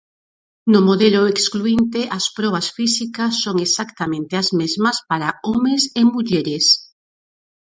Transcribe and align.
No 0.73 0.79
"modelo 0.87 1.21
excluínte" 1.33 1.99
as 2.17 2.25
probas 2.37 2.67
físicas 2.77 3.33
son 3.43 3.55
exactamente 3.67 4.33
as 4.41 4.49
mesmas 4.59 4.97
para 5.09 5.29
homes 5.47 5.83
e 5.99 6.01
mulleres. 6.15 6.65